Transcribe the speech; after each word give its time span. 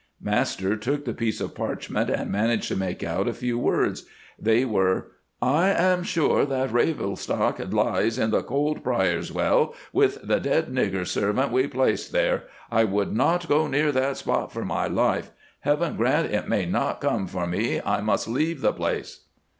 "Master 0.19 0.75
took 0.75 1.05
the 1.05 1.13
piece 1.13 1.39
of 1.39 1.53
parchment 1.53 2.09
and 2.09 2.31
managed 2.31 2.67
to 2.69 2.75
make 2.75 3.03
out 3.03 3.27
a 3.27 3.33
few 3.33 3.59
words. 3.59 4.07
They 4.39 4.65
were—'I 4.65 5.67
am 5.69 6.01
sure 6.01 6.43
that 6.43 6.71
Ravelstocke 6.73 7.71
lies 7.71 8.17
in 8.17 8.31
the 8.31 8.43
old 8.47 8.83
Prior's 8.83 9.31
Well, 9.31 9.75
with 9.93 10.19
the 10.27 10.39
dead 10.39 10.73
nigger 10.73 11.05
servant 11.05 11.51
we 11.51 11.67
placed 11.67 12.11
there. 12.13 12.45
I 12.71 12.83
would 12.83 13.13
not 13.15 13.47
go 13.47 13.67
near 13.67 13.91
that 13.91 14.17
spot 14.17 14.51
for 14.51 14.65
my 14.65 14.87
life. 14.87 15.29
Heaven 15.59 15.97
grant 15.97 16.31
it 16.33 16.49
may 16.49 16.65
not 16.65 16.99
come 16.99 17.27
for 17.27 17.45
me, 17.45 17.79
I 17.85 18.01
must 18.01 18.27
leave 18.27 18.61
the 18.61 18.73
place. 18.73 19.25